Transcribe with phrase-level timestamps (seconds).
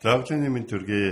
[0.00, 1.08] За өглөөний мэнд төргий.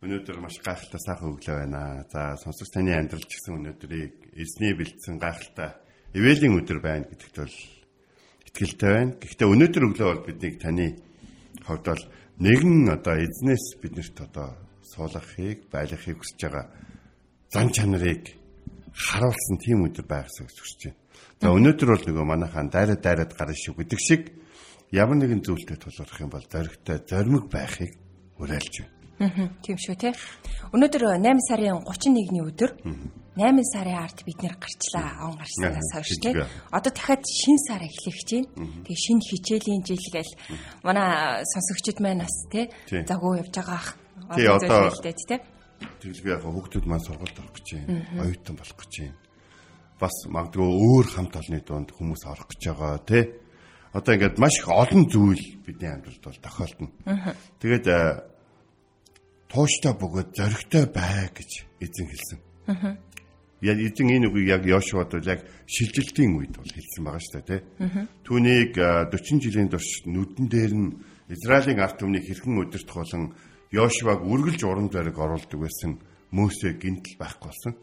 [0.00, 2.08] Өнөөдөр маш гайхалтай сайхан өглөө байна.
[2.08, 5.76] За сонсогч таны амьдрал ч гэсэн өнөөдрийг эзний бэлдсэн гайхалтай
[6.16, 7.56] ивэлийн өдөр байна гэдэгт бол
[8.48, 9.12] итгэлтэй байна.
[9.20, 10.96] Гэхдээ өнөөдөр өглөө бол биднийг таны
[11.68, 12.04] хувьд бол
[12.40, 14.56] нэгэн одоо эзнээс биднэрт одоо
[14.88, 16.66] суулгахыг, байлгахыг хүсэж байгаа
[17.52, 18.24] зан чанарыг
[18.96, 20.96] харуулсан тийм өдөр байгаасаа гэж хүсэж байна.
[21.44, 24.32] За өнөөдөр бол нөгөө манайхаа дайраад дайраад гарна шүү гэдэг шиг
[24.96, 28.00] ямар нэгэн зүйлтэй тулгарх юм бол зоригтой зоримог байхыг
[28.40, 29.00] уриалж байна.
[29.20, 30.12] Аа тийм шүү те.
[30.72, 32.72] Өнөөдөр 8 сарын 31-ний өдөр
[33.36, 35.28] 8 сарын ард бид нэр гарчлаа.
[35.28, 36.32] Он гарснаас хойш те.
[36.72, 38.80] Одоо дахиад шин сар эхлэх гэж байна.
[38.88, 40.32] Тэгээ шин хичээлийн жил гээл
[40.80, 42.72] манай сонсогчид маань бас те
[43.04, 43.88] загуу явж байгаа ах.
[44.36, 45.36] Тий одоо те.
[46.00, 48.24] Тэгэл би яг хүүхдүүд маань сургуульд орох гэж байна.
[48.24, 49.16] Оюутан болох гэж байна.
[50.00, 53.20] Бас магадгүй өөр хамт олонны дунд хүмүүс орох гэж байгаа те
[53.92, 56.88] одоо ингээд маш их олон зүйл бидний амьдралд бол тохиолдно.
[57.58, 58.22] Тэгээд э,
[59.50, 61.50] тууштай бөгөөд зоригтой бай гэж
[61.82, 62.38] эзэн хэлсэн.
[63.60, 67.48] Яг эзэн энэ үгийг яг Йошуад бол яг шилжилтийн үед бол хэлсэн байгаа шүү дээ,
[67.50, 67.60] тий.
[68.24, 70.88] Түүнийг 40 э, жилийн турш нүдэн дээр нь
[71.28, 73.34] Израилийн ард түмнийг хэрхэн өдөртөх болон
[73.74, 75.98] Йошуаг үргэлж урам зориг оруулдаг байсан
[76.30, 77.74] Мөсө гинтл байхгүй болсон.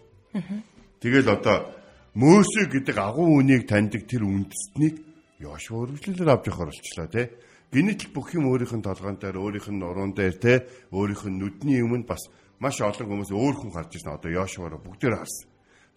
[1.03, 1.71] Тэгэл одоо
[2.15, 5.03] Мөсө гэдэг агуу үнийг таньдаг тэр үндэстнийг
[5.39, 7.27] Йошуа үргэлжлэлээр авч явахаар болчлоо тий.
[7.71, 10.57] Гинэтэл бүх юм өөрийнх нь толгоон дээр, өөрийнх нь нуруунд дээр тий,
[10.95, 12.23] өөрийнх нь нүдний өмнө бас
[12.63, 14.15] маш олон хүмүүс өөр хүн гарч ирсэн.
[14.15, 15.49] Одоо Йошуараа бүгдээр харсан.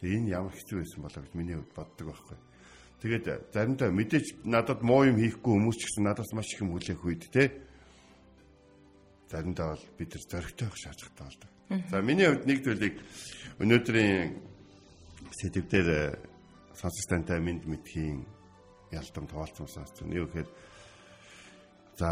[0.02, 2.38] Тэгээ энэ ямар хэцүү байсан болоо гэж миний хувьд боддог байхгүй.
[3.00, 3.24] Тэгээд
[3.54, 7.22] заримдаа мэдээж надад муу юм хийхгүй хүмүүс ч гэсэн надаас маш их юм хүлээх үед
[7.32, 7.48] тий.
[9.30, 11.50] Заримдаа бол бид нар зөрөгтэй байх шаардлагатай болдог.
[11.88, 12.96] За миний хувьд нэг зүйлийг
[13.62, 14.36] өнөөдрийн
[15.32, 16.18] сэдвээр
[16.76, 18.20] сонсогч тантай мэд мэдхийн
[18.92, 20.12] ялдам тоолцсон сонссон.
[20.12, 20.48] Юу гэхээр
[22.00, 22.10] за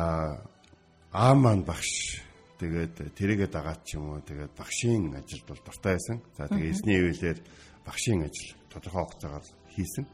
[1.13, 2.21] аа маань багш
[2.61, 6.21] тэгээд тэрийгэ дагаад ч юм уу тэгээд багшийн ажилд бол дуртай байсан.
[6.37, 7.39] За тэгээд эсний хөвлөөр
[7.89, 10.05] багшийн ажил тодорхой хугацаагаар хийсэн.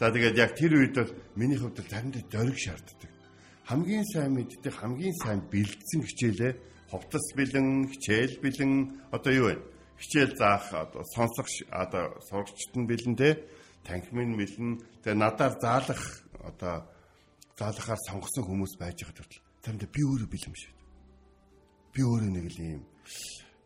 [0.00, 3.10] За тэгээд яг тэр үед бол миний хувьд заримдаа дөрөг шаарддаг.
[3.68, 6.52] Хамгийн сайн мэддэг, хамгийн сайн бэлдсэн хичээлээ
[6.88, 8.72] ховтос бэлэн, хичээл бэлэн
[9.12, 9.56] одоо юу вэ?
[10.00, 13.44] Хичээл заах одоо сонсох одоо сурагчт нь бэлэн те
[13.84, 16.02] танхимын мэлэн тэгээ надаар заалах
[16.40, 16.84] одоо
[17.58, 19.42] заалахаар сонгосон хүмүүс байж байгаа төрөл.
[19.62, 20.72] Тамда би өөрөө бэлэм шүү.
[21.94, 22.82] Би өөрөө нэг л юм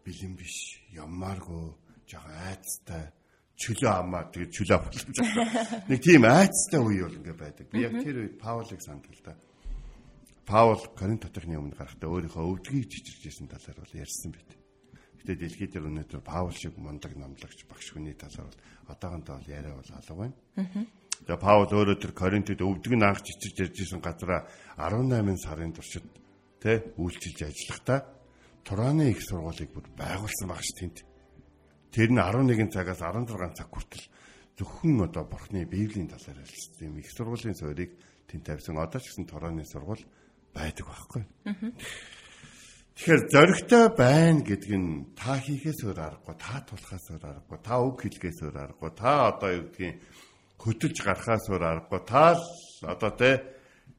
[0.04, 0.56] бэлэм биш,
[0.93, 1.66] яммааргүй,
[2.09, 3.12] жоо айцтай
[3.59, 4.98] чөлөө амаа тэгээ чөлөө болж
[5.91, 7.66] нэг тийм айцтай үе бол ингээ байдаг.
[7.72, 9.34] Би яг тэр үед Паулыг сандал та.
[10.47, 14.58] Паул Коринт хотын өмнө гарахдаа өөрийнхөө өвдгийг жижирж ирсэн талаар бол ярьсан байт.
[15.23, 18.61] Гэтэ дэлхийд дээр өнөөдөр Паул шиг мундаг номлогч багш хүний талаар бол
[18.95, 20.37] одоогондоо бол яриа бол алга байна.
[21.27, 24.47] Тэгээ Паул өөрөө тэр Коринтод өвдөг наах чичирж ярьж исэн газараа
[24.78, 26.07] 18 сарын туршид
[26.62, 28.19] тэ үйлчилж ажиллахдаа
[28.62, 31.03] Тураны их сургуулийг бүр байгуулсан баг ш тэнд.
[31.91, 34.07] Тэр нь 11 цагаас 16 цаг хүртэл
[34.61, 37.97] зөвхөн одоо бурхны библийн талаар хэлсэн юм их сургуулийн суурийг
[38.28, 38.77] тэнд тавьсан.
[38.77, 40.05] Одоо ч гэсэн Тураны сургууль
[40.53, 41.23] байдаг байхгүй.
[42.98, 47.97] Тэгэхээр зоригтой байна гэдг нь та хийхээс өөр аргагүй, та тулахаас өөр аргагүй, та үг
[48.03, 50.03] хэлгээс өөр аргагүй, та одоо юу гэдгийг
[50.59, 52.42] хөдөлж гарахаас өөр аргагүй, та л
[52.91, 53.31] одоо тэ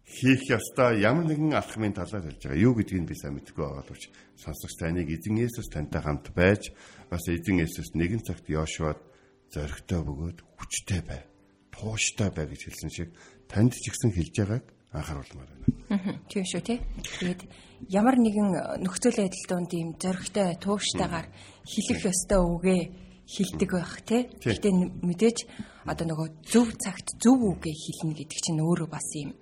[0.03, 2.59] хийх ёстой ямар нэгэн алхмын талаар хэлж байгаа.
[2.59, 4.03] Юу гэдгийг би сайн мэдэхгүй байгаа боловч
[4.35, 6.75] сонсогч таныг эзэн Есүс тантай хамт байж
[7.07, 8.99] бас эзэн Есүс нэгэн цагт Йошуад
[9.47, 11.23] зоригтой бөгөөд хүчтэй бай,
[11.71, 13.09] тууштай бай гэж хэлсэн шиг
[13.47, 15.65] танд ч ихсэн хэлж байгааг анхааруулмаар байна.
[15.89, 16.79] Аа тийм шүү тий.
[17.01, 17.41] Тэгээд
[17.89, 21.27] ямар нэгэн нөхцөл байдал донд ийм зөрөгтэй тууштайгаар
[21.65, 22.81] хэлэх ёстой үгээ
[23.29, 24.21] хилдэг байх тий.
[24.41, 24.73] Гэхдээ
[25.05, 25.37] мэдээж
[25.85, 29.37] одоо нөгөө зөв цагт зөв үгээ хэлнэ гэдэг чинь өөрөө бас ийм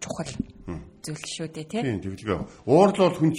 [0.00, 0.32] чухал
[1.04, 1.82] зүйл шүү дээ тий.
[1.84, 2.40] Тийм тэгэлгүй.
[2.64, 3.36] Уурлал хүн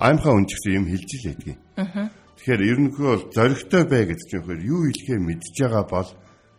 [0.00, 1.58] аимхаа хүн ч гэсэн юм хэлж л ядгийг.
[1.76, 2.08] Аа.
[2.40, 6.08] Тэгэхээр ерөнхийдөө бол зоригтой бай гэдэг чинь юу хэлэхээ мэдж байгаа бол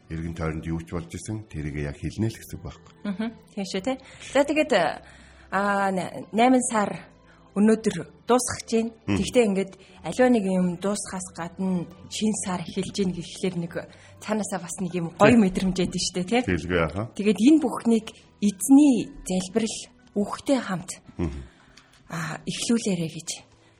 [0.09, 2.93] эргэн тойронд юу ч болж исэн тэрийг яг хэлнэ л гэсэн байхгүй.
[3.05, 3.29] Аа.
[3.53, 3.93] Тийм шүү те.
[4.33, 5.93] За тэгээд аа
[6.33, 6.33] 8
[6.69, 6.89] сар
[7.57, 7.95] өнөөдөр
[8.25, 8.91] дуусгах байна.
[9.05, 9.73] Тэгвэл ингээд
[10.05, 13.73] аливаа нэг юм дуусхаас гадна шин сар эхэлж гин гэхлээр нэг
[14.21, 16.41] цаанаасаа бас нэг юм гоё мэдрэмжээд нь штэ тий.
[16.45, 17.05] Тэгэлгүй яхаа.
[17.17, 18.07] Тэгээд энэ бүхнийг
[18.41, 19.77] эзний залбирал
[20.15, 20.91] үхтэй хамт
[22.09, 23.29] аа эхлүүлээрэ гэж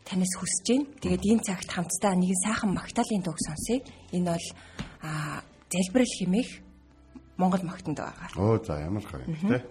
[0.06, 0.86] танаас хүсэж байна.
[1.02, 3.86] Тэгээд энэ цагт хамтдаа нэгэн сайхан магтаалын дууг сонсъё.
[4.12, 4.48] Энэ бол
[5.06, 5.42] а
[5.72, 6.50] залбирал хэмээх
[7.38, 8.28] Монгол магтанд байгаа.
[8.36, 9.64] Оо за ямар гоё юм те.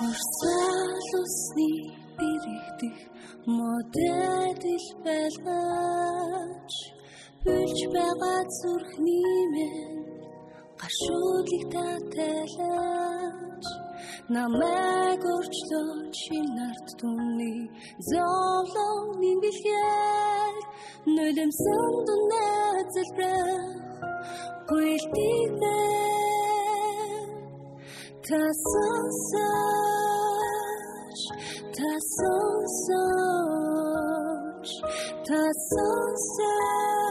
[0.00, 1.70] Орсалусны
[2.16, 2.98] бэрэгдэх
[3.56, 6.74] модэдэл байлгаач
[7.44, 10.09] Бүлж байгаа зүрхний мэн
[10.90, 13.68] Aszudlik tatelacz
[14.26, 20.54] Na megorcsdó csinárt tunni Zoló ninbilhér
[21.04, 23.78] Nödem szondó nezelbrach
[24.66, 25.78] Poiltikbe
[28.28, 29.60] Tasszonszás
[31.76, 34.70] Tasszonszás
[35.22, 37.10] Tasszonszás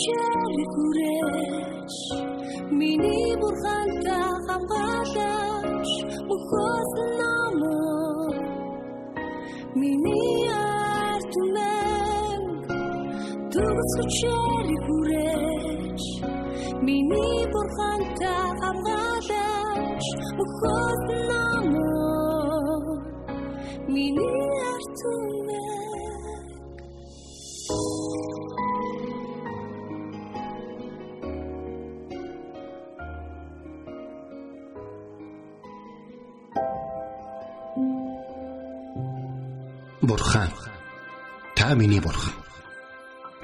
[0.00, 1.94] Şerif ureş
[2.70, 5.88] Mini burhalta hapadaş
[6.28, 8.34] Bu hosn amor
[9.74, 12.42] Mini artumen
[13.52, 16.04] Tugusu şerif ureş
[16.82, 20.04] Mini burhalta hapadaş
[20.38, 21.01] Bu hosn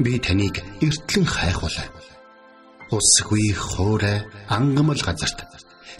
[0.09, 1.85] Би таныг эртлэн хайхвалаа.
[2.88, 5.45] Усгүй хоорой ангамл газарт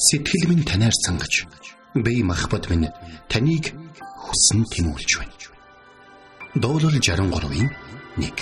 [0.01, 1.45] сэтгэл минь танаар сангаж
[1.93, 2.89] би махбат минь
[3.29, 3.77] таныг
[4.25, 5.37] хүсн тимүүлж байна.
[6.57, 7.69] Дуулал 63-ийн
[8.17, 8.33] 1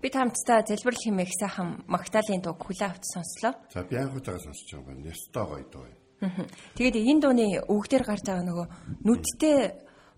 [0.00, 3.52] Бид хамтдаа залбирал хэмээх сайхан магтаалын дуу хүлээ авч сонслоо.
[3.76, 5.04] За би анхуйтайгаа сонсож байгаа юм.
[5.04, 6.05] Ястой гоё дуу.
[6.20, 8.66] Тэгээд энэ дууны өгдөр гарч байгаа нөгөө
[9.04, 9.58] нүдтэй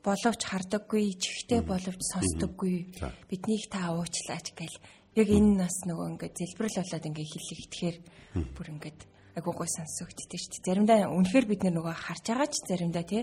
[0.03, 2.95] боловч хардаггүй, чихтэй боловч сонсдоггүй.
[3.27, 4.79] Биднийг та уучлаач гэл.
[5.19, 7.97] Яг энэ нас нөгөө ингээд залбирал болоод ингээд хэлэх тэгэхээр
[8.55, 9.01] бүр ингээд
[9.35, 10.67] айгуу гой сонсогддээ шүү дээ.
[10.71, 13.23] Заримдаа үнэхээр бид нөгөө харж байгаа ч заримдаа тий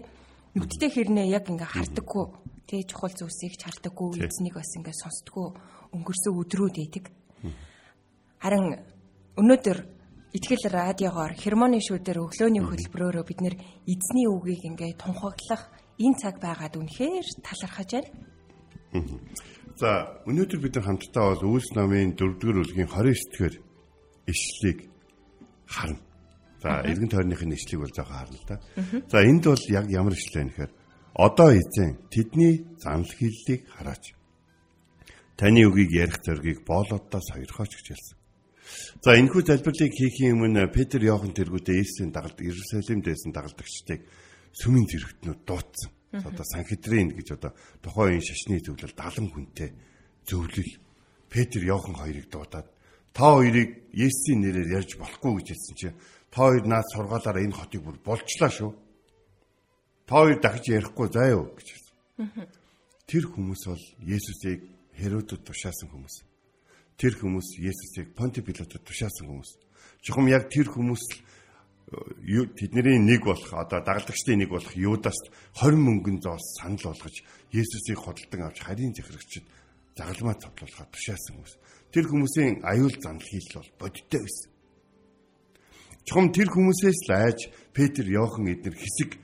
[0.56, 2.26] нүдтэй хэрнээ яг ингээд хардаггүй.
[2.68, 5.48] Тий чухал зүйлсийг ч хардаггүй, эзнийг бас ингээд сонсдоггүй
[5.96, 7.06] өнгөрсөн өдрүүд идэг.
[8.44, 8.84] Харин
[9.40, 9.78] өнөөдөр
[10.36, 13.56] Итгэл радиогоор хермоны шүүдэр өглөөний хөтөлбөрөөрөө бид нэр
[13.88, 18.04] эзний үгийг ингээ тунхаглах энэ цаг байгаад үнэхээр талархаж
[18.92, 19.16] байна.
[19.80, 23.54] За өнөөдөр бид нар хамтдаа бол Үлс намын 4-р бүлгийн 29-р
[24.28, 24.80] ишлэлийг
[25.72, 26.04] харна.
[26.60, 28.56] За эргэн тойрныхын ишлэлийг бол зөөхөн харна л да.
[29.08, 30.72] За энд бол яг ямар ишлэл вэ гэхээр
[31.16, 34.12] одоо эзэн тэдний занл хиллийг хараач.
[35.40, 38.25] Таны үгийг ярих зоргийг боолоддоо сойрхооч гэж хэлсэн.
[39.06, 44.02] За энэхүү залбирлыг хийхийн өмнө Петр Иохан тэргүүтээ Иесусийн дагалд Иерусалимд байсан дагалдагчдыг
[44.58, 45.92] сүмийн зэрэгтнүүд дуудсан.
[46.16, 47.52] Одоо Санхедрин гэж одоо
[47.86, 49.70] тухайн үеийн шашны төвлөл 70 хүнтэй
[50.26, 50.72] зөвлөл
[51.30, 52.68] Петр Иохан хоёрыг дуудаад
[53.14, 56.00] та хоёрыг Есүсийн нэрээр ярьж болохгүй гэж хэлсэн чинь
[56.34, 58.72] та хоёр наад сургаалаараа энэ хотыг бүр болчлаа шүү.
[60.10, 62.50] Та хоёр дахиж ярихгүй юу гэж хэлсэн.
[63.06, 64.66] Тэр хүмүүс бол Есүсийг
[64.98, 66.35] Херодод тушаасан хүмүүс
[66.96, 69.52] тэр хүмүүс Есүсийг Понти Пилотод тушаасан хүмүүс.
[70.06, 75.28] Жохом яг тэр хүмүүс э, тэдний нэг болох одоо дагалдагчдын нэг болох Юдаст
[75.60, 77.16] 20 мөнгөн зоос санал болгож
[77.52, 79.44] Есүсийг хөдөлтөн авч харийн захирагчид
[79.96, 81.54] загалмаа цоглуулахад тушаасан хүмүүс.
[81.92, 84.52] Тэр хүмүүсийн аюул занал хийл бол бодиттой байсан.
[86.06, 87.40] Чухам тэр хүмүүсээс л айж
[87.74, 89.18] Петр, Иохан эднэр хэсэг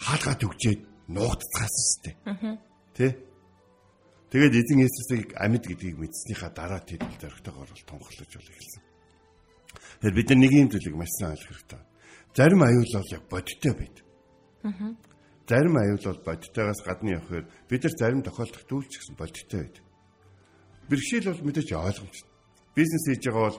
[0.00, 2.14] хаалгаад өгчээд нуугдцгаасан шүү дээ.
[2.96, 3.06] Тэ?
[4.34, 8.82] Тэгээд эзэн Есүсийг амьд гэдгийг мэдснийхаа дараа тэд зоригтойгоор бол тунхаглаж бол эхэлсэн.
[10.02, 11.82] Тэгэхээр бид нар нэг юм зүйлийг маш сайн ойлгох хэрэгтэй.
[12.34, 13.96] Зарим аюул бол яг бодиттой байд.
[14.66, 14.90] Аа.
[15.46, 19.76] Зарим аюул бол бодиттойгоос гадна явахаар бид нар зарим тохиолдолд дүүлч гэсэн бодиттой байд.
[20.90, 22.30] Бэрхшээл бол мэдээж ойлгомжтой.
[22.74, 23.58] Бизнес хийж байгаа бол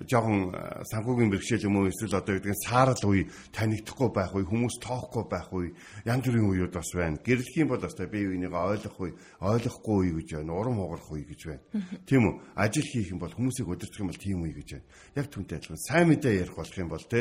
[0.00, 0.56] жоохон
[0.88, 5.24] санхүүгийн бэрхшээл юм уу эсвэл одоо гэдэг нь саарал үе танигдахгүй байх үе хүмүүс тоохгүй
[5.28, 5.76] байх үе
[6.08, 7.20] янз бүрийн үеуд бас байна.
[7.20, 9.12] Гэрлэх юм бол бас бие биенийг ойлгох үе,
[9.44, 10.56] ойлгохгүй үе гэж байна.
[10.56, 11.62] Урам хугарах үе гэж байна.
[12.08, 12.34] Тийм үү?
[12.56, 14.88] Ажил хийх юм бол хүмүүсийг удирдах юм бол тийм үе гэж байна.
[15.20, 17.20] Яг түнтэй адилхан сайн мэдээ ярих болох юм бол те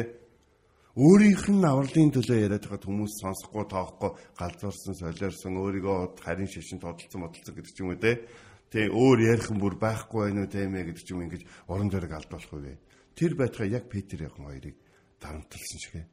[0.92, 7.24] өөрийнх нь авралын төлөө яриад хахад хүмүүс сонсохгүй тоохгүй галзуурсан солиорсон өөрийгөө харин шишин тодолцсон
[7.24, 8.28] бодолцсон гэдэг ч юм уу те
[8.72, 11.92] Тэ өөр ярих юм бүр байхгүй байх уу тийм ээ гэдэг ч юм ингэж уран
[11.92, 12.80] зориг алдуулах үгүй.
[13.20, 14.80] Тэр байтугай яг Петр яхан хоёрыг
[15.20, 16.08] дарамтлсан шигэ.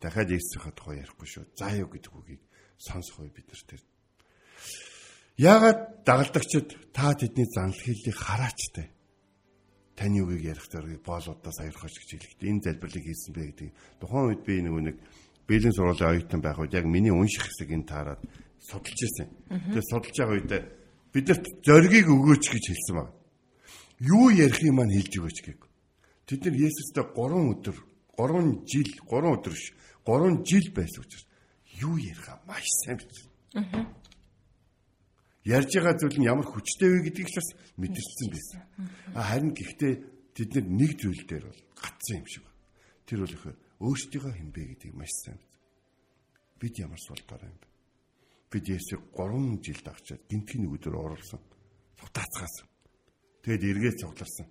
[0.00, 1.44] Дахиад Есүсийнхаа тухай ярихгүй шүү.
[1.52, 2.40] За юу гэдэг үгийг
[2.80, 3.82] сонсох үе бид нар тэр.
[5.36, 8.88] Яагаад дагалдагчид та тэдний занл хэллийг хараач тэ.
[9.92, 13.70] Таны үгийг ярих зоргийг боолуудаас аярхаж гэж хэлэхдээ энэ залбирлыг хийсэн бэ гэдэг.
[14.00, 14.96] Тухайн үед би нөгөө нэг
[15.44, 18.22] бэлэн сургуулийн оюутан байх үед яг миний унших хэсгийг таарад
[18.62, 19.28] судалж ирсэн.
[19.76, 20.52] Тэгээд судалж байгаа үед
[21.12, 23.10] бидэрт зоригийг өгөөч гэж хэлсэн баг.
[23.98, 25.64] Юу ярих юм маань хэлж өгөөч гэх.
[26.28, 27.76] Тэд нар Есүстэй 3 өдөр,
[28.14, 29.72] 3 жил, 3 өдөр ш,
[30.04, 31.26] 3 жил байсан учраас
[31.80, 33.30] юу ярихаа маш сайн бичсэн.
[33.54, 33.86] Аа.
[35.48, 37.48] Ярьж байгаа зүйл нь ямар хүчтэй вэ гэдгийг бас
[37.80, 38.60] мэдэрсэн байсан.
[39.16, 39.94] Харин гэхдээ
[40.36, 42.60] тэд нэг зүйл дээр бол гацсан юм шиг байна.
[43.08, 45.40] Тэр бол ихэ өөрсдийнхөө хинбэ гэдгийг маш сайн.
[46.60, 47.67] Бид ямар суултаар юм бэ?
[48.50, 51.40] Бид Есүсийг 3 жил дагчаад гинтгийн өдөр оруулсан.
[52.00, 52.66] Цугтаацгаасан.
[53.44, 54.46] Тэгэд эргээд цугларсан.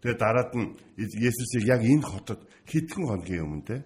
[0.00, 3.76] Тэгээд дараад нь Есүсийг яг энэ хотод хэдхэн хоногийн өмнө те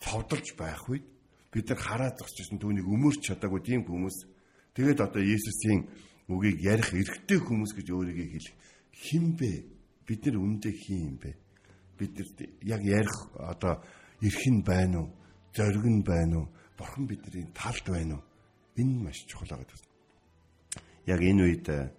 [0.00, 1.04] цовдолж байх үед
[1.52, 4.16] бид нар хараад зогсчихсон түүнийг өмөрч чадаагүй тийм хүмүүс
[4.72, 5.90] тэгээд одоо Есүсийн
[6.30, 8.56] үгийг ярих эрхтэй хүмүүс гэж өөрийгөө хэлэх
[8.92, 9.52] хин бэ?
[10.06, 11.30] Бид нар үндэ хин юм бэ?
[11.98, 12.28] Бид нар
[12.62, 13.82] яг ярих одоо
[14.22, 15.10] эрх нь байна уу?
[15.54, 16.48] Зориг нь байна уу?
[16.78, 18.24] Бурхан бидний талд байна уу?
[18.76, 19.90] Энэ маш чухал байгаа гэсэн.
[21.06, 21.92] Яг энэ үед э,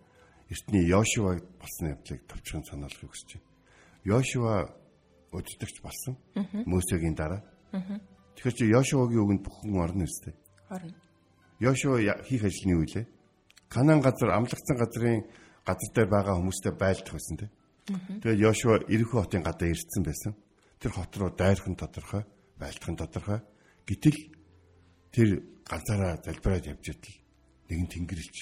[0.49, 3.47] эртний Йошуа болсон явдлыг товчхон санаалахыг хүсэж байна.
[4.03, 4.55] Йошуа
[5.33, 6.17] өдөртөгч болсон.
[6.65, 7.41] Мөсегийн дараа.
[8.35, 10.33] Тэгэхээр чи Йошуагийн үгэнд бүх хүн орно үстэй.
[10.69, 10.93] Орно.
[11.59, 13.05] Йошуа хийх ажлын үе лээ.
[13.69, 15.25] Канаан газар амлагдсан газрын
[15.65, 17.51] газар дээр байгаа хүмүүстэй байлдах байсан тийм.
[18.21, 20.33] Тэгээд Йошуа Иерихо хотын гадаа ирсэн байсан.
[20.79, 22.23] Тэр хот руу дайрхан тодорхой,
[22.59, 23.39] байлдахын тодорхой.
[23.87, 24.17] Гэтэл
[25.13, 25.29] тэр
[25.63, 27.17] ганцаараа залбираад явж идэл
[27.69, 28.37] нэгэн тэнгэрлж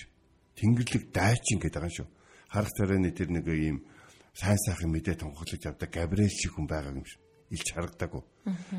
[0.56, 2.08] тэнгэрлэг дайчин гэдэг байгаа шүү.
[2.50, 3.84] Харах царайны тэр нэг ийм
[4.34, 7.20] сайн сайхан мэдээ тунхаглаж явдаг Габриэл шиг хүн байгаа юм шиг
[7.51, 8.24] илч харагдаагүй.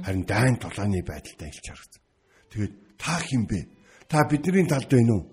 [0.03, 2.03] Харин дайн тулааны байдалтай илч харагдсан.
[2.51, 3.61] Тэгээд та хин бэ?
[4.09, 5.25] Та бидний талд байна уу?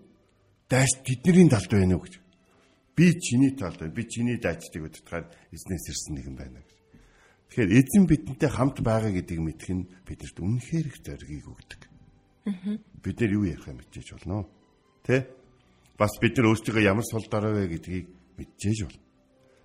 [0.70, 2.20] Дайс тэдний талд байна уу гэж.
[2.96, 3.94] Би чиний талд байна.
[3.96, 5.26] Би чиний дайчдыг удирдахаар
[5.56, 6.72] эзнээс ирсэн нэгэн байна гэж.
[7.50, 11.82] Тэгэхээр эзэн бидэнтэй хамт байгаа гэдгийг мэдэх нь бидэрт үнэхээр их зориг өгдөг.
[13.04, 14.48] Бид нэр юу ярих юм мэдчихэж болно.
[15.04, 15.28] Тэ?
[15.98, 19.04] Бас бид нар өөрсдөө ямар сул дараа вэ гэдгийг мэдчихэж болно.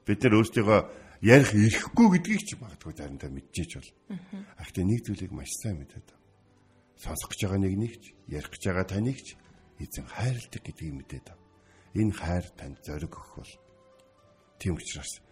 [0.07, 0.79] Бид нар өөрсдөө
[1.25, 3.95] ярих ирэхгүй гэдгийг ч магадгүй заримдаа мэдчихэж болно.
[4.61, 6.23] Ахтай нэг зүйлийг маш сайн мэдээд байна.
[7.01, 9.27] Сонсох гэж байгаа нэг нэгч, ярих гэж байгаа танигч
[9.81, 11.43] эзэн хайрладаг гэдгийг мэдээд байна.
[11.95, 13.53] Энэ хайр танд зориг өгөх бол
[14.59, 15.23] тийм учраас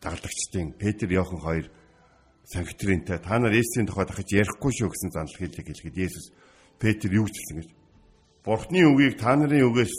[0.00, 1.66] дагалдагчдын Петр Иохан хоёр
[2.44, 6.26] Санктринтэй та нар Есүсийн тухай дахиж ярихгүй шүү гэсэн занал хэллэг хэлгээд Есүс
[6.80, 7.68] Петр юу гэсэн гэж
[8.40, 9.94] Бурхны үгийг та нарын үгээс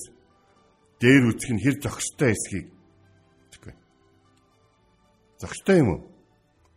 [0.98, 2.74] дээр үсэх нь хэр зохистой эсхийг
[3.54, 3.78] тэгвэ.
[5.38, 6.02] Зохистой юм уу?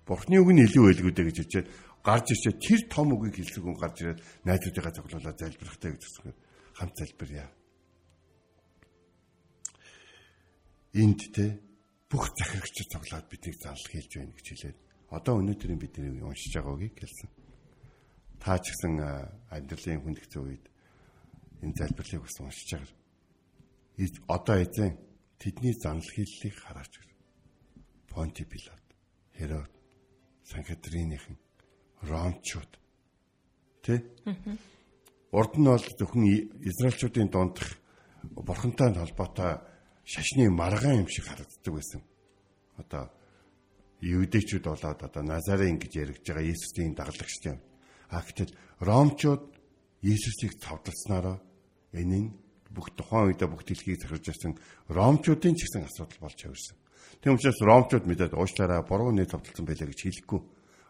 [0.05, 1.69] Бурхны үг нь илүү байлгүй дээ гэж хэлчихээд
[2.05, 6.37] гарч ирчээ тэр том үгийг хэлсэн хүн гарч ирээд найзуудыгаа цуглуулаад залбирахтай гэж хэлсэн.
[6.77, 7.49] Хамт залбирья.
[10.93, 11.65] Энд те
[12.13, 14.79] бүх захирагчид цуглаад биднийг заалал хийлж байна гэж хэлээд
[15.17, 17.44] одоо өнөөдрийн бидний уншиж байгаа үгийг хэлсэн.
[18.45, 19.01] Та ч гэсэн
[19.49, 20.69] амьдралын хүндэгцэн үед
[21.65, 22.93] энэ залбирлыг бас уншиж байгаа.
[24.29, 25.01] Одоо эзэн
[25.41, 27.09] тэдний занал хийллийг хараач гэр.
[28.13, 28.85] Понти Пилат,
[29.33, 29.73] Херод,
[30.45, 31.41] Санкатринийхэн
[32.05, 32.73] ромчууд
[33.81, 34.05] тий
[35.33, 36.25] урд нь бол зөвхөн
[36.69, 37.81] израилчуудын дундх
[38.29, 39.65] бурхантай холбоотой
[40.05, 42.03] шашны маргаан юм шиг харагддаг байсан.
[42.77, 43.09] Одоо
[44.05, 47.61] юудэчүүд болоод одоо Назарын гэж яригдж байгаа Есүсийн дагалдагчтай юм.
[48.15, 49.43] А гэтэл ромчууд
[50.07, 51.43] Есүсийг цавдалснараа
[51.91, 52.29] энэ нь
[52.71, 54.53] бүх тухайн үедээ бүх дэлхийг захирж байсан
[54.87, 56.77] ромчуудын ч гэсэн асуудал болж явсан.
[57.19, 60.41] Тийм учраас ромчууд мэдээд уушлаараа буруу нэ цавдалсан байлаа гэж хэлэхгүй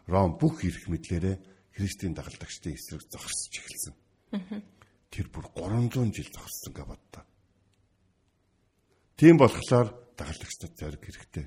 [0.07, 1.37] Ром бүх эрх мэдлээрээ
[1.73, 3.93] Христийн дагалдагчдын эсрэг зогсож эхэлсэн.
[5.09, 7.23] Тэр бүр 300 жил зогссон гэж боддоо.
[9.17, 11.45] Тийм болохоор дагалдагчдад зориг хэрэгтэй.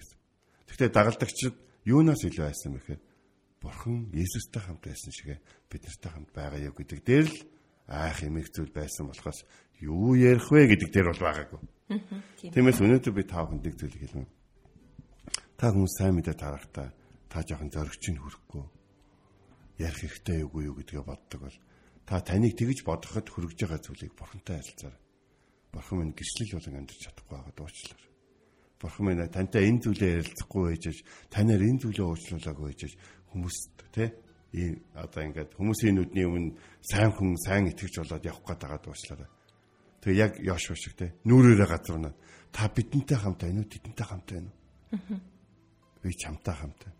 [0.66, 1.54] Гэхдээ дагалдагчид
[1.86, 3.00] юунаас илүү байсан бэхээр
[3.58, 5.36] Бурхан Есүстэй хамт байсан шигэ
[5.70, 7.38] бид нартай хамт байгаа юу гэдэг дээр л
[7.88, 9.42] айх эмэг зүйл байсан болохоос
[9.80, 11.60] юу ярих вэ гэдэг дээр бол байгаагүй.
[12.54, 14.28] Тиймээс өнөөдөр би та бүхэнд нэг зүйлийг хэлмэ.
[15.56, 16.92] Та хүмүүс сайн мэдээ тарахтаа
[17.26, 18.64] та жоохон зоригч нь хүрэхгүй
[19.82, 21.58] ярих хэрэгтэй юу юу гэдгээ боддог бол
[22.06, 25.02] та таныг тэгж бодоход хөргөж байгаа зүйлийг бурхантай харилцаарай.
[25.72, 28.02] Бурхан минь гэрчлэл болон амьдарч чадахгүй байгаа дуучлаар.
[28.80, 30.96] Бурхан минь тантай энэ зүйлээ ярилцахгүй байжж
[31.30, 32.94] танаар энэ зүйлээ уучлуулаагүй байжж
[33.32, 34.14] хүмүүст те
[34.52, 39.28] ийм одоо ингээд хүмүүсийн нүдний өмнө сайн хүн сайн итгэж болоод явах гээд байгаа дуучлаарай.
[40.00, 42.14] Тэгээ яг Йошуа шиг те нүрээрээ газарна.
[42.52, 43.68] Та бидэнтэй хамт байна уу?
[43.68, 45.20] Тэдэнтэй хамт байна уу?
[46.02, 46.96] Би чамтай хамт байна.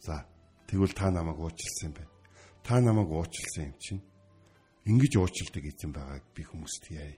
[0.00, 0.26] За
[0.70, 2.12] тэгвэл та намайг уучлсан юм байна.
[2.62, 4.02] Та намайг уучлсан юм чинь
[4.86, 7.14] ингэж уучилдаг эзэн байгааг би хүмүүст яа.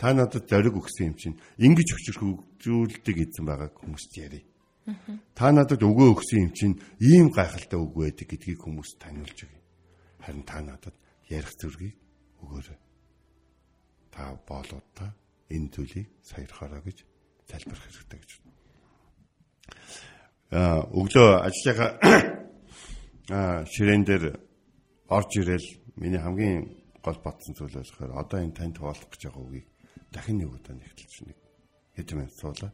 [0.00, 4.49] Та надад зориг өгсөн юм чинь ингэж өчрхүүлдэг эзэн байгааг хүмүүст ярив.
[5.34, 9.60] Та надад өгөө өгсөн юм чинь ийм гайхалтай үг байдаг гэдгийг хүмүүст таниулж өгье.
[10.24, 10.96] Харин та надад
[11.28, 11.96] ярих зүргийг
[12.42, 12.78] өгөөрэй.
[14.10, 15.14] Та боолуудаа
[15.50, 17.04] энэ зүйлийг саярхаараа гэж
[17.46, 18.30] залбирх хэрэгтэй гэж
[20.50, 21.90] өглөө ажиллагаа
[23.72, 24.24] ширээн дээр
[25.06, 26.66] орж ирэл миний хамгийн
[27.02, 29.66] гол батсан зүйл болохоор одоо энэ танд хуваалцах гэж байгаа үгийг
[30.10, 31.38] дахин нэг удаа нэгтэлж нэг
[31.94, 32.72] хэд минут суулаа.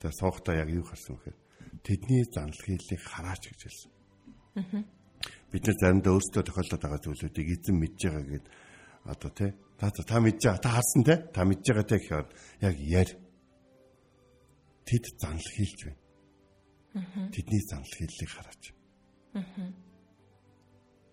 [0.00, 1.38] Тэгээ суухдаа яг юу харсан вэхээр
[1.84, 3.90] тэдний занал хийлийг хараач гэж хэлсэн.
[5.52, 8.46] Бид нар заримдаа өөрсдөө тохиолдоод байгаа зүйлүүдийг эзэн мэдж байгаа гэд
[9.04, 12.26] одоо тий та та мэдж байгаа та харсан тий та мэдж байгаа тий гэхээр
[12.64, 13.10] яг яар
[14.88, 16.00] тэд занал хийлж байна
[16.92, 18.74] Тэдний занал хийллийг хараач.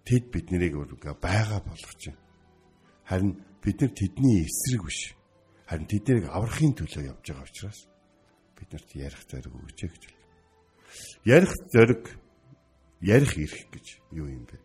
[0.05, 2.21] Тэд биднийг өөргөө байгаа болгож байна.
[3.05, 5.13] Харин бид нар тэдний эсрэг биш.
[5.69, 7.79] Харин тэднийг аврахын төлөө явж байгаа учраас
[8.57, 10.25] биднэрт ярих зориг өгч гэж байна.
[11.23, 12.03] Ярих зориг
[13.01, 14.57] ярих эрх гэж юу юм бэ?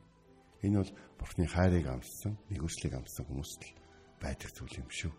[0.64, 3.74] Энэ бол Бурхны хайрыг амссан, нэгүслийг амссан хүмүүст л
[4.22, 5.12] байдаг зүйл юм шүү.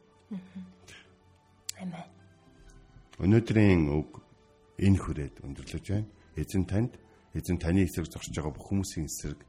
[1.79, 2.07] Амен.
[3.19, 4.23] Өнөөдрийн үг
[4.79, 6.09] энэ хүрээд өндөрлөж байна.
[6.35, 6.97] Эзэн танд
[7.37, 9.39] эзэн таны эсрэг зогсож байгаа бүх хүмүүсийн эсрэг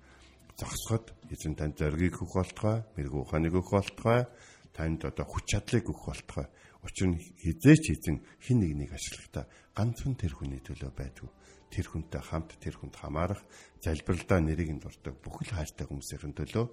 [0.56, 4.28] зогсоход эзэн танд зоригийг өгөх болтугай, мэрэгүү ухааныг өгөх болтугай,
[4.76, 6.46] танд одоо хүч чадлыг өгөх болтугай.
[6.84, 11.30] Учир нь хизээч эзэн хин нэгнийг ашиглахдаа ганцхан тэр хүний төлөө байдгүй.
[11.72, 13.40] Тэр хүнтэй хамт тэр хүнд хамаарах,
[13.80, 16.64] залбиралдаа нэрийг нь дуртай бүхэл хайртай хүмүүсийн төлөө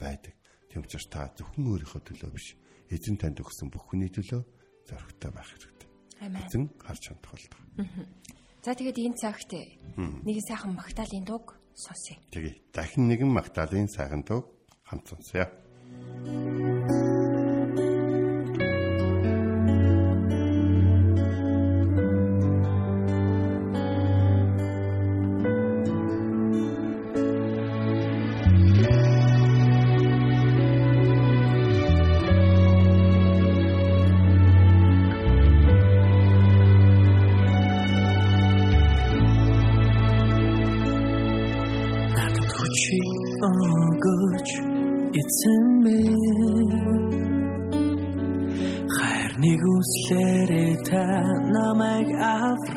[0.00, 0.34] байдаг.
[0.72, 2.56] Тийм учраас та зөвхөн өөрийнхөө төлөө биш,
[2.88, 4.42] эзэн танд өгсөн бүх хүний төлөө
[4.88, 5.88] зоригтой байх хэрэгтэй.
[6.24, 7.60] Эзэн харж чадах болдог.
[8.64, 9.52] За тэгээд энэ цагт
[9.96, 12.16] нэг сайхан магтаалын дууг сонсъё.
[12.32, 14.44] Тэгээ дахин нэгэн магтаалын сайхан дуу
[14.84, 15.48] хамт сонсъё.
[16.26, 16.99] эзэн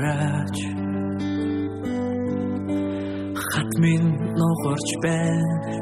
[0.03, 0.57] намайг
[3.53, 5.73] авраач минь ногорч байна.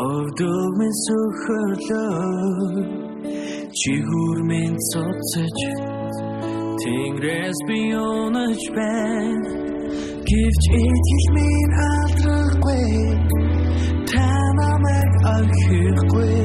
[0.00, 2.10] Өвдөг минь сөхөрлөө
[3.78, 5.58] Чигүр минь цоцож
[6.80, 9.50] Тэнгэрээс би унаж байна.
[10.28, 12.88] Гэвч итгэл минь алдрахгүй
[14.10, 14.26] Та
[14.58, 16.38] намайг орхихгүй.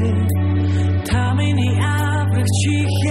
[1.07, 3.04] Та миний аврах чихэнзээ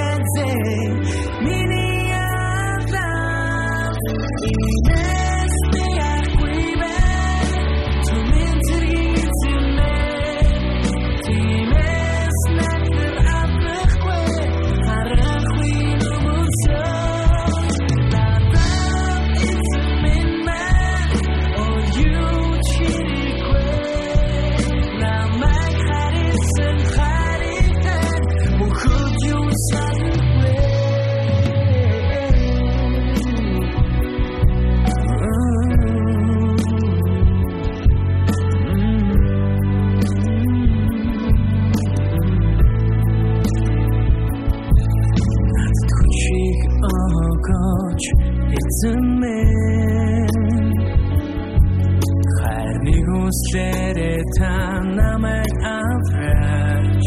[52.84, 54.52] Хайрныг үслээрээ та
[54.96, 57.04] намайг авраач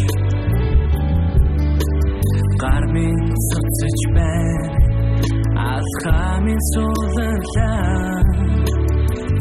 [2.62, 4.74] Гар минь цоцож байна.
[5.74, 8.22] Алхаа минь сууларлаа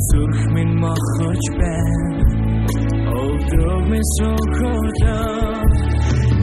[0.09, 2.25] Зүрх минь мохож байна.
[3.17, 5.57] Өвдөг минь сөхөрлөө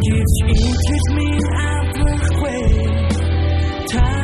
[0.06, 2.66] Гэвч итгэл минь аврахгүй.
[3.92, 4.23] Та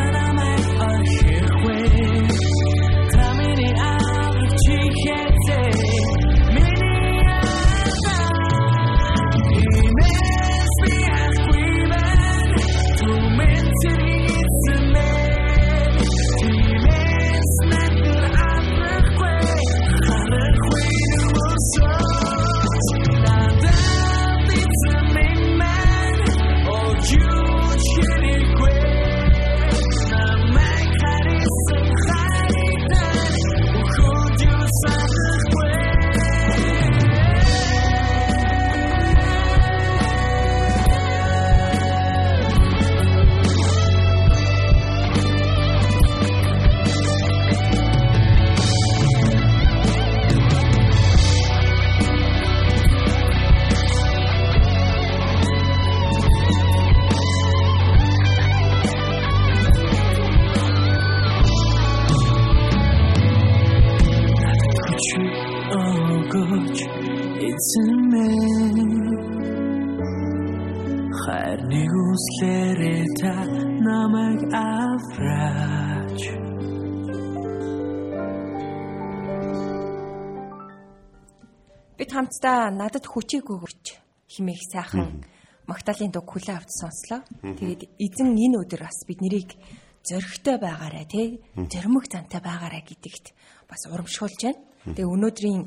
[82.50, 83.86] Хамтдаа надад хүчийг өгөөч
[84.26, 85.22] химээх сайхан
[85.70, 87.22] Магдалины дуг хүлээ авч сонслоо.
[87.46, 89.54] Тэгээд эзэн энэ өдөр бас бид нарыг
[90.02, 93.38] зөрөгтэй байгаарай тий зөрмөг зантай байгаарай гэдэгт
[93.70, 94.66] бас урамшуулж байна.
[94.82, 95.62] Тэгээ өнөөдрийн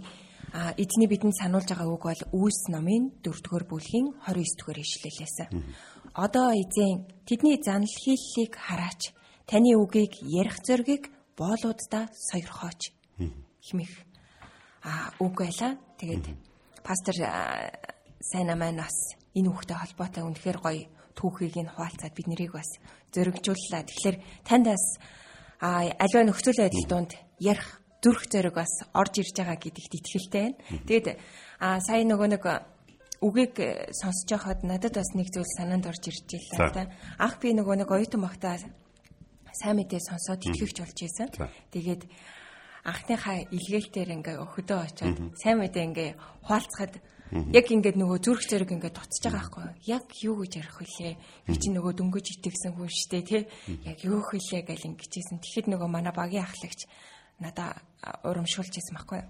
[0.74, 5.54] эзний бидэнд сануулж байгаа үг бол Үүс номын 4-р бүлгийн 29-р ишлэлээс.
[6.18, 9.14] Одоо эзэн тэдний занал хийллийг хараач.
[9.46, 12.90] Таны үгийг ярих зөргийг боолуудаа сойрхооч.
[13.62, 14.02] химэх
[14.82, 15.78] а үг байла.
[15.94, 16.50] Тэгээд
[16.84, 17.70] пастор а,
[18.20, 22.70] сайна маань бас энэ үгтэй холбоотой үнэхээр гоё түүхийг нь хуваалцаад бид нарыг бас
[23.12, 23.82] зөргижүүллаа.
[23.86, 24.84] Тэгэхээр танд бас
[25.60, 30.84] аливаа нөхцөл байдал донд ярих зүрх зэрэг бас орж ирж байгаа гэдэгт итгэлтэй байна.
[30.88, 31.06] Тэгээд
[31.62, 32.44] а сая нөгөө нэг
[33.22, 33.54] үгийг
[33.94, 36.36] сонсож байхад надад бас нэг зүйл санаанд орж ирж За.
[36.36, 36.90] илаа та.
[37.22, 41.30] Анх би нөгөө нэг оюутан багтаа сайн мэдээ сонсоод итгэвч болж исэн.
[41.30, 41.46] За.
[41.70, 42.10] Тэгээд
[42.82, 46.10] анхныхаа илгээлтээр ингээ хөдөө очоод сайн мэдээ ингээ
[46.46, 46.94] хуалцахад
[47.32, 49.66] яг ингээд нөгөө зүрх зэрэг ингээ дуцж байгаа байхгүй?
[49.88, 51.14] Яг юу гэж ярих вүлээ?
[51.48, 53.42] Би чи нөгөө дөнгөж итгэсэн хүн дээ, тий?
[53.88, 55.40] Яг юу хэлээ гэл ингэжсэн.
[55.40, 56.84] Тэгэхэд нөгөө манай багийн ахлагч
[57.40, 57.80] надаа
[58.26, 59.22] урамшуулж исэн байхгүй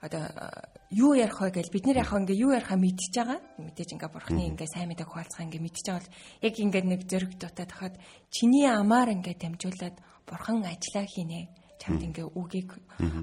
[0.00, 3.40] одоо а, юу ярих вэ гэж бид нэр яг ингээ юу ярихаа мэдчихэж байгаа.
[3.58, 6.14] Мэдээж ингээ бурхны ингээ сайн мэдээ хуалцах ингээ мэдчихэж байгаа бол
[6.46, 7.94] яг ингээ нэг зөрг дутаад хахад
[8.30, 9.96] чиний амаар ингээ дамжуулаад
[10.28, 11.48] бурхан ажиллаа хийнэ.
[11.76, 12.70] Чамд ингээ үгийг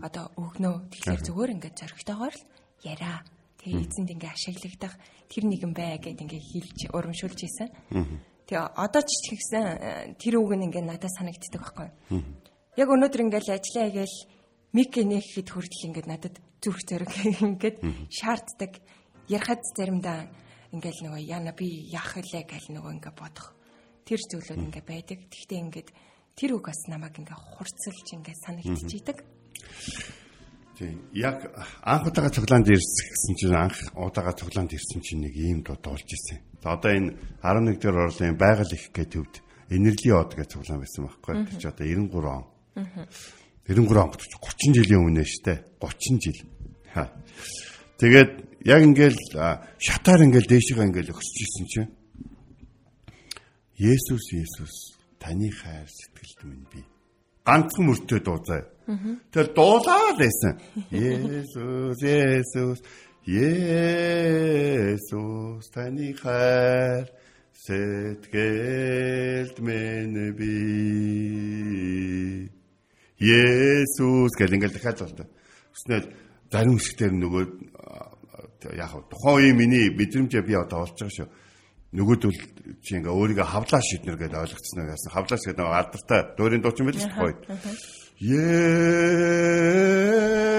[0.06, 0.90] одоо өгнөө.
[0.94, 2.44] Тэгэхээр зүгээр ингээ зөргтойгоор л
[2.86, 3.26] яриа.
[3.58, 4.94] Тэгээ эзэнд ингээ ашиглагдах
[5.32, 7.70] тэр нэгэн бай гэд ингээ хэлж урамшуулж исэн.
[8.46, 12.22] Тэгээ одоо ч ч гэсэн э, тэр үг нь ингээ надад санагддаг байхгүй юу?
[12.76, 14.18] Яг өнөөдөр ингээл ажиллаа хийгээл
[14.76, 17.12] мик нэхэд хүртэл ингээд надад зүрх зэрэг
[17.48, 17.78] ингээд
[18.12, 18.84] шаарддаг.
[19.32, 20.28] Ярахад заримдаа
[20.76, 23.56] ингээл нөгөө яна би яах вэ гэл нөгөө ингээд бодох.
[24.04, 25.20] Тэр зүйлүүд ингээд байдаг.
[25.32, 25.90] Гэхдээ ингээд
[26.36, 29.18] тэр үг бас намайг ингээд хурцлж ингээд санагдчихийдэг.
[30.78, 31.06] Тийм.
[31.14, 31.54] Яг
[31.86, 36.42] анх удаага цуглаанд ирсэн чинь анх удаага цуглаанд ирсэн чинь нэг ийм дуу дуулж ирсэн.
[36.66, 37.14] За одоо энэ
[37.46, 39.36] 11 дэх орлын байгаль их гэдэг төвд
[39.70, 41.34] энерги од гэж цуглаан байсан байхгүй.
[41.46, 42.46] Тэр чи одоо 93 он.
[43.70, 45.62] 93 он 30 жилийн өмнө штэ.
[45.78, 46.42] 30 жил.
[48.02, 48.32] Тэгээд
[48.66, 49.20] яг ингээл
[49.78, 51.92] шатаар ингээл дээшгээ ингээл өсөж ирсэн чинь
[53.78, 56.84] Есүс Есүс таны хайр сэтгэлд минь би.
[57.48, 58.62] Ганцхан мөртөө дуудаа.
[59.32, 60.60] Тэр дуулаад байсан.
[60.92, 62.80] Есүс Есүс
[64.84, 65.16] Есүс
[65.72, 67.08] таны хайр
[67.64, 70.58] сэтгэлд минь би.
[73.24, 75.28] Есүс гэл ингээл дахиад болтой.
[75.72, 76.06] Өснөөл
[76.52, 77.46] зарим хэсгээр нөгөө
[78.76, 81.28] яг тухайн үеийн миний мэдрэмжээ би одоо олж байгаа шүү
[81.94, 82.34] нөгөөдөл
[82.82, 85.14] чи ингээ өөрийгөө хавлаа шийднэр гэдээ ойлгоцсноо яасан.
[85.14, 87.78] Хавлаа гэдэг нэг алдартай дуурийн дуучин байл шүү дээ.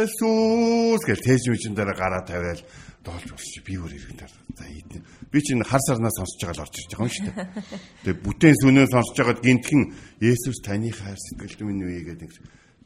[0.04, 2.62] Есүс гэж тээж мөчн дээр гараа тавиал
[3.02, 4.32] доолж босч би өөр иргэн дээр.
[4.54, 5.02] За ийдэн.
[5.32, 7.34] Би чинь хар сарнаа сонсож байгаа л орж ирж байгаа юм шүү дээ.
[8.04, 9.82] Тэгээ бүтээн сүнээ сонсож байгаад гинтхэн
[10.22, 12.30] Есүс таны хайр сэтгэлд минь үе гэдэг.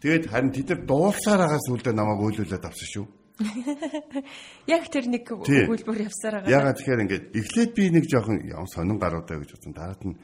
[0.00, 3.06] Тэгээд харин тэд нар дуулсаар байгаа сүлдээ намайг өөлүүлээд авсан шүү.
[4.66, 6.50] Яг тэр нэг үйлбэр явсаар байгаа.
[6.50, 9.74] Ягаад тэгэхээр ингээд эхлээд би нэг жоохон сонин гаруудаа гэж бодсон.
[9.78, 10.18] Дараад нь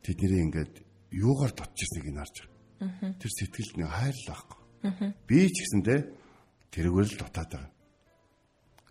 [0.00, 0.74] тэдний ингээд
[1.12, 2.36] юугаар дотчихсныг нь харж
[2.80, 3.20] байгаа.
[3.20, 5.12] Тэр сэтгэлд нэг хайрлал байхгүй.
[5.28, 6.00] Би ч гэсэндээ
[6.72, 7.72] тэргээр л дутаад байгаа.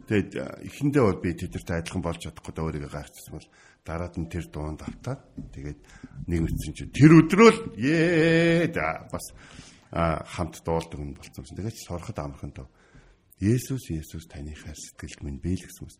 [0.03, 0.31] Тэгээд
[0.69, 3.47] эхэндээ бол би тэдэртэй адилхан болж чадахгүй даа өөрийгөө гайхчихсан бол
[3.87, 5.21] дараад нь тэр дуунд автаад
[5.55, 5.79] тэгээд
[6.27, 8.69] нэг мэдсэн чинь тэр өдрөө л ээ
[9.07, 9.25] бас
[9.93, 11.55] хамт дуулдаг юм болсон.
[11.55, 12.67] Тэгээд сурахад амархан тав
[13.39, 15.93] Есүс Есүс таны хайр сэтгэлд минь бий л гэсэн үг.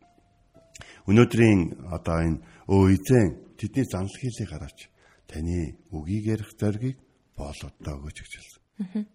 [1.10, 4.90] Өнөөдрийн одоо энэ өөйзэн тэдний занл хийлийг хараач.
[5.28, 6.98] Таны үгийг ярих зоргийг
[7.38, 9.08] боолодоо өгөөч гэж хэлсэн.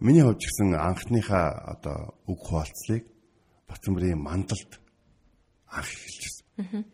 [0.00, 3.04] Миний хувьд гэсэн анхныхаа одоо үг хуваалцлыг
[3.68, 4.80] Батцамбарын мандалд
[5.68, 6.84] анх эхэлжсэн.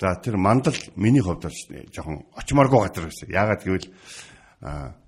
[0.00, 1.58] За тэр мандал миний хувьд бол
[1.92, 3.28] жоохон очмооргүй газар байсан.
[3.28, 3.88] Яагаад гэвэл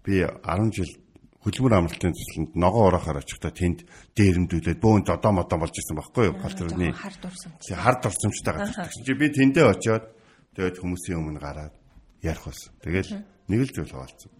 [0.04, 0.90] би 10 жил
[1.40, 6.36] хөдөлмөр амралтын төслөнд ногоо ураахаар очихдаа тэнд дээрэмдүүлээд бөөнд одоо модоо болж ирсэн байхгүй юу?
[6.36, 7.64] Гал төрний хар дурсамж.
[7.64, 8.92] Хар дурсамжтай газар.
[8.92, 10.04] Чи би тэндээ очиод
[10.52, 11.74] тэгээд хүмүүсийн өмнө гараад
[12.20, 12.76] ярих болсон.
[12.84, 14.32] Тэгэл нэг л зүйл хаваалцсан.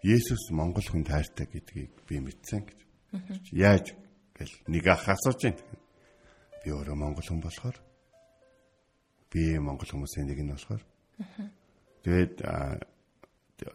[0.00, 2.80] Есүс Монгол хүн тайртай гэдгийг би мэдсэн гэж.
[3.52, 3.92] Яаж
[4.32, 5.60] гэл нэг ах асууж байна.
[6.64, 7.76] Би өөрөө Монгол хүн болохоор
[9.28, 10.82] би Монгол хүмүүсийн нэг нь болохоор
[12.00, 12.40] тэгээд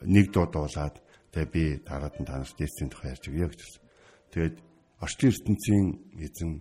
[0.06, 3.84] нэг дуу дуулаад тэгээ би дараад нь танаас дээсийн тухай ярьж өгье гэж хэлсэн.
[4.32, 4.56] Тэгээд
[5.02, 5.86] орчлын ертөнцийн
[6.20, 6.52] эзэн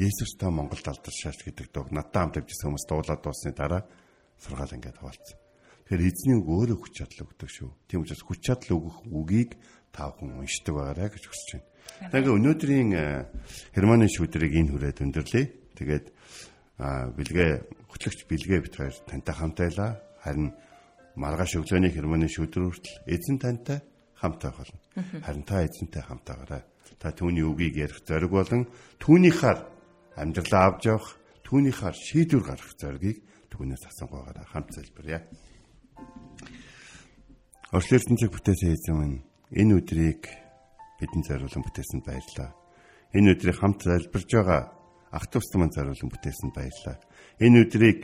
[0.00, 3.82] Есүс та Монголд алдаршаач гэдэг дуу надтай хамт явжсэн хүмүүс дуулаад дуусны дараа
[4.40, 5.38] сургаал ингээд хаваалцсан.
[5.90, 7.70] Тэгэхээр эзний үг өөрөө хүч чадал өгдөг шүү.
[7.90, 9.58] Тийм учраас хүч чадал өгөх үгийг
[9.92, 11.68] та бүхэн уншдаг байгаарай гэж хүсэж байна.
[12.14, 12.90] Тэгэхээр өнөөдрийн
[13.74, 15.44] Германы шүүдрийг энэ хүрээд өндөрлөе.
[15.76, 16.06] Тэгээд
[16.80, 17.50] бэлгээ
[17.90, 20.00] хөтлөгч бэлгээ бит хоёр тантай хамт байлаа.
[20.22, 20.54] Харин
[21.20, 23.84] маргааш өглөөний хермоны шүдэр хүртэл эзэн тантай
[24.16, 24.80] хамт байх болно.
[25.20, 26.64] Харин та эзэнтэй хамт байгаарай.
[26.96, 28.64] Та түүний үгийг ярих зориг болон
[28.96, 29.60] түүнийхаар
[30.16, 31.08] амьдралаа авч явах,
[31.44, 33.20] түүнийхаар шийдвэр гаргах зоригийг
[33.52, 35.28] түүнээс асуугаараа хамт залбирая.
[37.72, 39.18] Орчлын цэг бүтээсэн эзэн минь
[39.52, 40.24] энэ өдрийг
[41.00, 42.50] бидэнд зориулсан бүтээсэнд баярлалаа.
[43.14, 44.62] Энэ өдрийг хамт залбирж байгаа
[45.10, 46.96] ах トゥ ус маань зориулсан бүтээсэнд баярлалаа.
[47.38, 47.98] Энэ өдрийг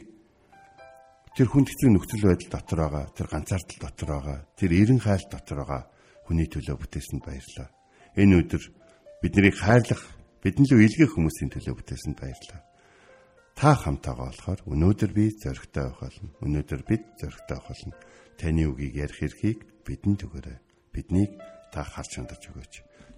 [1.37, 5.83] тэр хүндэтгэл нөхцөл байдал дотор байгаа, тэр ганцаардал дотор байгаа, тэр эрен хайл дотор байгаа
[6.25, 7.69] хүний төлөө бүтээсэнд баярлалаа.
[8.17, 8.63] Энэ өдөр
[9.21, 10.03] биднийг хайрлах,
[10.41, 12.63] бидэн лөө илгээх хүмүүсийн төлөө бүтээсэнд баярлалаа.
[13.57, 16.29] Та хамтаага болохоор өнөөдөр би зоригтой байх болно.
[16.45, 17.95] Өнөөдөр бид зоригтой байх болно.
[18.37, 20.59] Таны үгийг ярих эрхийг бидэнд өгөөрэй.
[20.93, 21.41] Биднийг
[21.73, 22.75] та харж хандаж өгөөч.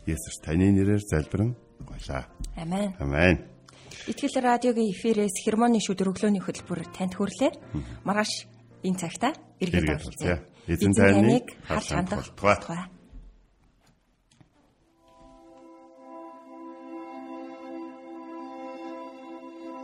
[0.06, 2.30] Есүс таны нэрээр залбирэн гуйлаа.
[2.54, 2.94] Амен.
[3.02, 3.57] Амен.
[4.08, 7.52] Итгэл радиогийн эфирээс хермоны шүд өглөөний хөтөлбөр танд хүрлээ.
[8.04, 8.48] Маргааш
[8.84, 10.38] энэ цагта эргээд оролцъё.
[10.68, 12.88] Эзэн таныг харж хандах болтугай.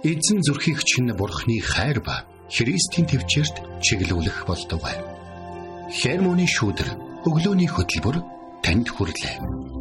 [0.04, 4.84] Эзэн зүрхийг чинь бурхны хайр ба Христийн төвчөрт чиглүүлэх болдог.
[5.88, 6.88] Хермоны шүдэр
[7.24, 8.20] өглөөний хөтөлбөр
[8.60, 9.73] танд хүрлээ.